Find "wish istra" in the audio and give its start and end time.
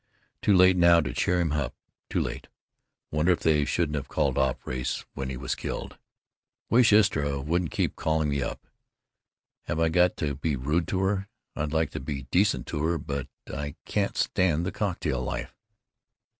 6.71-7.39